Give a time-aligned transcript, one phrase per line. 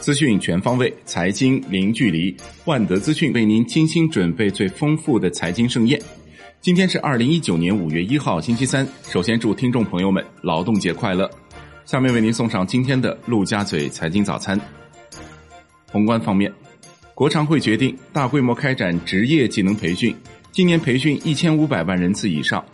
[0.00, 2.34] 资讯全方位，财经零距离。
[2.64, 6.00] 万德资讯为您精心准备最丰富的财经盛宴。
[6.62, 8.88] 今天是二零一九年五月一号，星期三。
[9.02, 11.30] 首先祝听众朋友们劳动节快乐。
[11.84, 14.58] 下面为您送上今天的陆家嘴财经早餐。
[15.92, 16.50] 宏观方面，
[17.14, 20.16] 国常会决定大规模开展职业技能培训，
[20.52, 22.64] 今年培训一千五百万人次以上，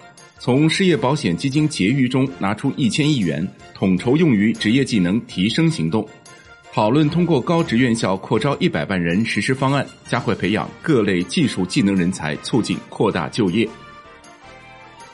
[0.44, 6.06] 从失业保险基金结余中拿出一千亿元，统筹用于职业技能提升行动。
[6.70, 13.66] 讨论通过高职院校扩招一百万人实施方案，加快培养各类技术技能人才，促进扩大就业。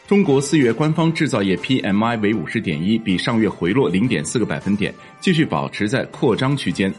[0.09, 6.93] 中国四月官方制造业 PMI 为五十点一，比上月回落零点四个百分点，继续保持在扩张区间。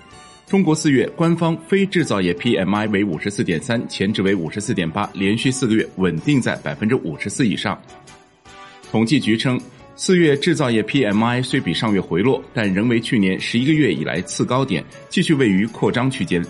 [0.47, 7.77] 中国四月官方非制造业 PMI 为五十四点三，前值为五十四点八，连续四个月稳定在百分之五十四以上。
[8.91, 9.59] 统计局称。
[9.93, 16.43] 四月制造业 PMI 虽比上月回落，但仍为去年十一个月以来次高点，继续位于扩张区间。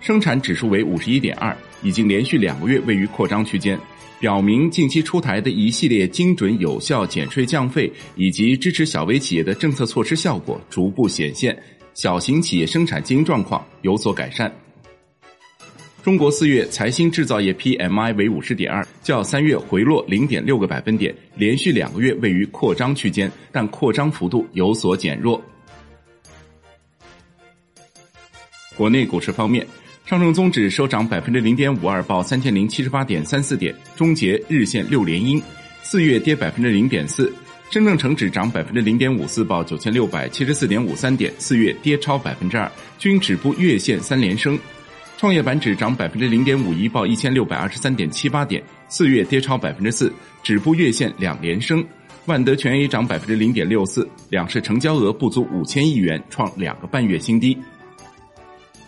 [0.00, 3.76] 生产指数为五十一点二，已经连续两个月位于扩张区间，
[4.20, 11.60] 表明近期出台的一系列精准有效减税降费以及支持小微企业的政策措施效果逐步显现，
[11.94, 14.52] 小型企业生产经营状况有所改善。
[16.02, 25.40] 中国四月财新制造业 PMI 为五十点二，较三月回落零点六个百分点，连续两个月位于扩张区间，但扩张幅度有所减弱。
[28.76, 29.64] 国内股市方面，
[30.04, 35.40] 上证综指收涨百分之零点五二，报三千零七十八点三四点，终结日线六连阴。
[35.84, 37.32] 四月跌百分之零点四，
[37.70, 44.58] 深证成指涨百分之零点五四，报九千六百七十四点五三点，四月跌超百分之二，均止步月线三连升。
[45.22, 51.86] 创业板指涨百分之零点五一，报一千六百二十三点七八点，四月跌超百分之四，止步月线两连升。
[52.26, 57.56] 万德全 A 涨百分之零点六四，两市成交额不足五千亿元，创两个半月新低。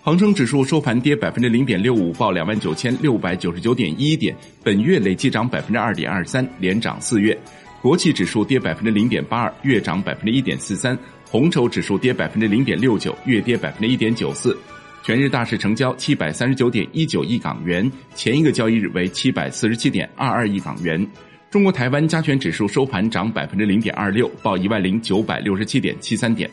[0.03, 7.39] 恒生指数收盘跌百分之零点六五，报两万九千六百九十九点一点，本月累计涨百分之二点二三，连涨四月。
[7.81, 10.99] 国企指数跌百分之零点八二，月涨百分之一点四三。
[11.31, 14.59] 红筹指数跌百分之零点六九，月跌百分之一点九四。
[15.05, 21.07] 全日大市成交七百三十九点一九亿港元，前一个交易日为七百四十七点二二亿港元。
[21.51, 26.51] 中国台湾加权指数收盘涨百分之零点二六，报一万零九百六十七点七三点。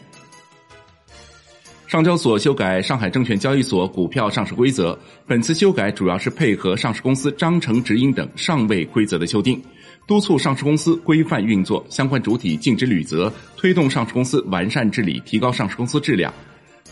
[1.88, 9.63] 上交所修改上海证券交易所股票上市规则，本次修改主要是配合上市公司章程指引等上位规则的修订，
[10.06, 16.34] 督促上市公司规范运作，相关主体尽职履责，推动上市公司完善治理，提高上市公司质量。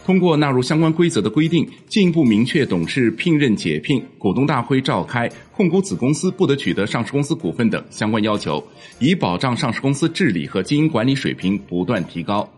[0.06, 8.64] 通过纳入相关规则的规定，进一步明确董事聘任、解聘、股东大会召开、控股子公司不得取得上市公司股份等相关要求，
[8.98, 12.50] 以保障上市公司治理和经营管理水平不断提高。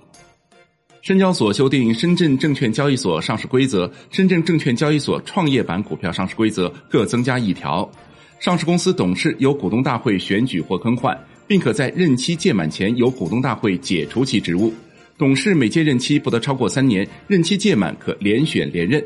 [1.01, 7.91] 深交所修订《深圳证券交易所上市规则》《深圳证券交易所创业板股票上市规则》各增加一条：
[8.39, 14.71] 上市公司董事由股东大会选举或更换，并可在任期届满前由股东大会解除其职务。
[15.21, 18.99] 董事每届任期不得超过三年，任期届满可连选连任。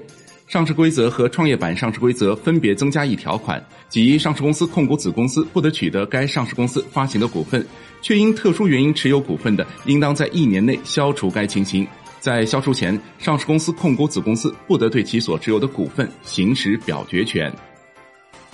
[0.48, 7.68] 上市规则和创业板上市规则分别增加一条款，即上市公司控股子公司不得取得该上市公司发行的股份，
[8.02, 11.86] 却因特殊原因持有股份的，应当在一年内消除该情形。
[12.22, 17.52] 在消除前，上市公司控股子公司不得对其所持有的股份行使表决权。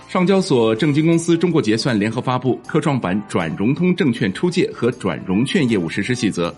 [0.09, 6.51] 上交所证金公司中国结算联合发布科创板转融通证券出借和转融券业务实施细则。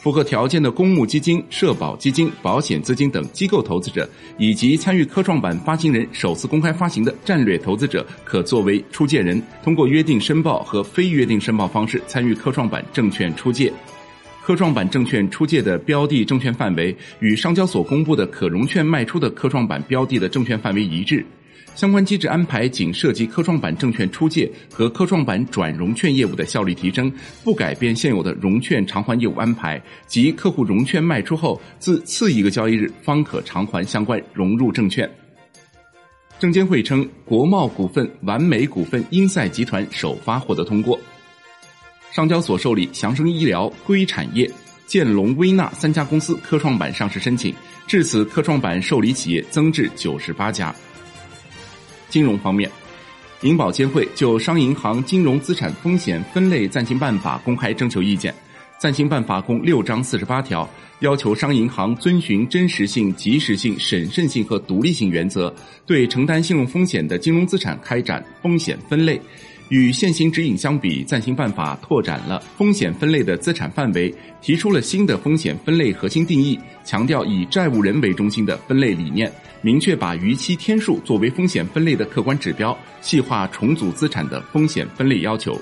[0.00, 13.70] 符合条件的公募基金、社保基金、保险资金等机构投资者，以及参与科创板发行人首次公开发行的战略投资者，可作为出借人，通过约定申报和非约定申报方式参与科创板证券出借。
[14.42, 21.24] 科创板证券出借的标的证券范围与上交所公布的可融券卖出的科创板标的的证券范围一致。
[21.74, 27.10] 相关机制安排仅涉及科创板证券出借和科创板转融券业务的效率提升，
[27.42, 35.08] 不改变现有的融券偿还业务安排，即客户融券卖出后，自次一个交易日方可偿还相关融入证券。
[36.38, 40.98] 证监会称，国贸股份、完美股份、英赛集团首发获得通过。
[42.10, 44.50] 上交所受理祥生医疗、硅产业、
[44.86, 47.54] 建龙微纳三家公司科创板上市申请，
[47.86, 50.74] 至此科创板受理企业增至九十八家。
[52.10, 52.70] 金融方面，
[53.40, 58.34] 银保监会就商业银行金融资产风险分类暂行办法公开征求意见。
[58.78, 60.68] 暂行办法共六章四十八条，
[61.00, 65.54] 要求商业银行遵循真实性、及时性、审慎性和独立性原则，
[65.84, 69.20] 对承担信用风险的金融资产开展风险分类，
[69.68, 79.30] 与现行指引相比，暂行办法拓展了风险分类的资产范围，提出了新的风险分类核心定义，强调以债务人为中心的分类理念，
[79.62, 85.60] 明确把逾期天数作为风险分类的客观指标，细化重组资产的风险分类要求。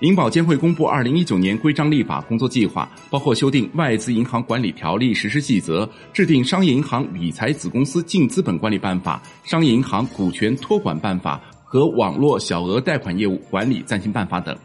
[0.00, 14.56] 银保监会公布二零一九年规章立法工作计划，包括修订《外资银行管理条例实施细则》，制定《商业银行理财子公司净资本管理办法》、《商业银行股权托管办法》和《网络小额贷款业务管理暂行办法》等。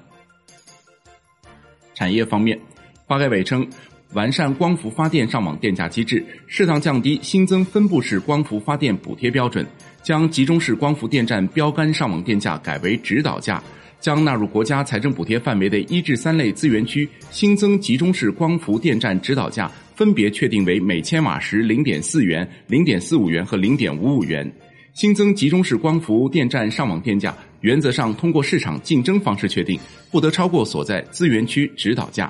[1.96, 2.60] 产业方面，
[3.08, 3.68] 发改委称，
[4.14, 9.66] 完善光伏发电上网电价机制，适当降低新增分布式光伏发电补贴标准，
[10.02, 13.62] 将集中式光伏电站标杆上网电价改为指导价。
[14.00, 24.52] 将纳入国家财政补贴范围的一至三类资源区新增集中式光伏电站指导价，分别确定为每千瓦时零点四元、零点四五元和零点五五元。
[24.94, 29.80] 新增集中式光伏电站上网电价，原则上通过市场竞争方式确定，
[30.12, 32.30] 不得超过所在资源区指导价。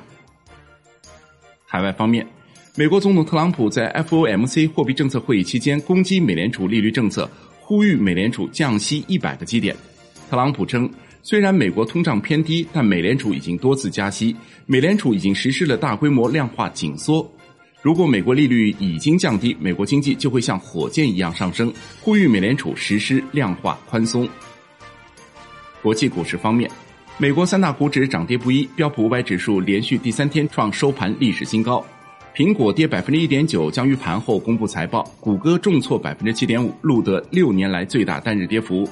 [1.74, 2.24] 海外方面，
[2.76, 7.28] 美国总统特朗普在 FOMC 货币政策会议期间攻击美联储利率政策，
[7.60, 9.76] 呼吁美联储降息一百个基点。
[10.30, 10.88] 特朗普称。
[11.24, 14.36] 虽然美国通胀偏低，但美联储已经多次加息，
[14.68, 17.28] 美联储已经实施了大规模量化紧缩。
[17.82, 21.74] 如果美国利率已经降低，美国经济就会像火箭一样上升。
[22.02, 24.30] 呼吁美联储实施量化宽松。
[25.82, 26.70] 国际股市方面，
[27.20, 31.86] 美国三大股指涨跌不一，标普五百指数连续第三天创收盘历史新高，
[32.36, 38.90] 苹果跌百分之一点九，将于盘后公布财报；谷歌重挫百分之七点五，录得六年来最大单日跌幅。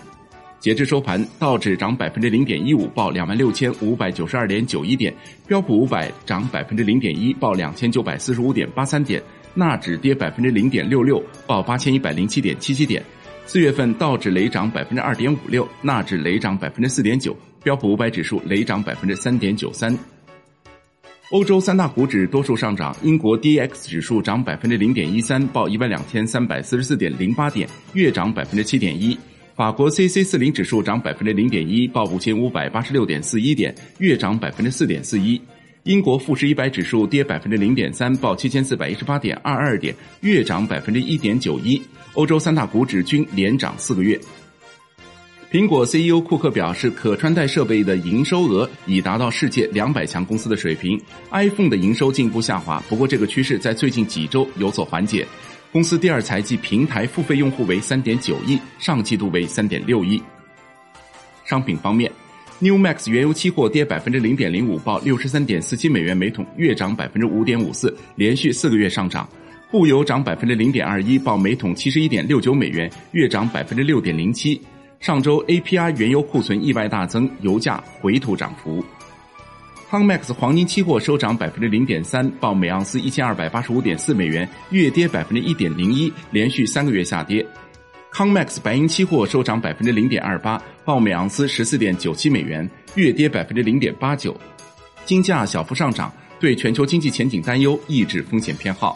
[0.59, 5.11] 截至收盘，道指涨百分之零点一五，报两万六千五百九十二点九一点；
[5.47, 9.19] 标普五百涨百分之零点一，报两千九百四十五点八三点；
[9.55, 13.03] 纳指跌百分之零点六六，报八千一百零七点七七点。
[13.47, 19.97] 四月份道指雷涨百分之二点五六，纳指雷涨百分之四点九，标普五百指数雷涨百分之三点九三。
[21.31, 29.17] 欧洲三大股指多数上涨，英国 D X 指数涨百分之零点一三，报一万两千三百四十四点零八点，月涨百分之七点一。
[29.55, 35.39] 法国 C C 四零指数涨百分之零点一，报五千五百八十六点四一点，月涨百分之四点四一。
[35.83, 41.81] 英国富时一百指数跌百分之零点三，报七千四百一十八点二二点，月涨百分之一点九一。
[42.13, 44.19] 欧洲三大股指均连涨四个月。
[45.51, 50.97] 苹果 C E O 库克表示，可穿戴设备的营收额已达到世界两百强公司的水平
[51.31, 55.27] ，iPhone 的营收进一步下滑，不过这个趋势在最近几周有所缓解。
[55.69, 60.23] 公司第二财季平台付费用户为三点九亿，上季度为三点六亿。
[61.43, 62.09] 商品方面
[62.59, 69.27] ，New Max 原油期货跌百分之零点零五，报六十三点四七美元每桶，月涨百分之五点五四，连续四个月上涨。
[69.69, 74.61] 布油涨百分之零点二一，报每桶七十一点六九美元，月涨百分之六点零七。
[75.01, 78.85] 上周，API 原油库存意外大增，油价回吐涨幅。
[79.89, 87.43] Comex 黄金期货收涨百分之零点三，报每盎司一千二百八十五点四美元，月跌百分之一点零一，连续三个月下跌。
[88.13, 94.39] Comex 白银期货收涨百分之零点二八，报每盎司十四点九七美元，月跌百分之零点八九。
[95.03, 98.95] 金价小幅上涨，对全球经济前景担忧，抑制风险偏好。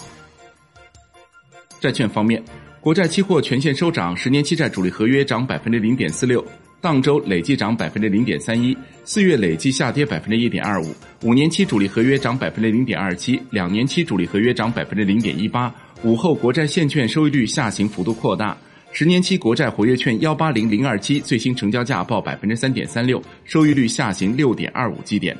[1.79, 2.41] 债券方面，
[2.85, 6.45] 国债期货全线收涨，十年期债主力合约涨百分之零点四六。
[6.79, 10.93] 当周累计涨百分之零点三一，四月累计下跌百分之一点二五。
[11.23, 15.73] 五年期主力合约涨百分之零点二七，两年期主力合约涨百分之零点一八。
[16.03, 18.55] 午后国债现券收益率下行幅度扩大，
[18.91, 25.35] 十年期国债活跃券幺八零零二七最新成交价报百分之三点三六，收益率下行六点二五基点。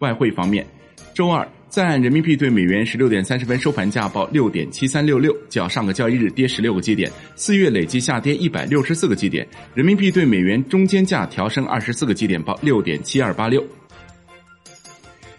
[0.00, 0.66] 外汇方面，
[1.14, 1.48] 周二。
[1.70, 9.46] 在岸人民币对美元十六点三十分收盘价报六点七三六六，较上个交易日跌十六个基点，四月累计下跌一百六十四个基点。
[9.72, 13.64] 人民币对美元中间价调升二十四个基点，报六点七二八六。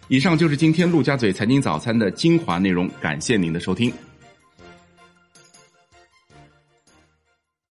[0.08, 3.92] 以上就是今天陆家嘴财经早餐的精华内容，感谢您的收听。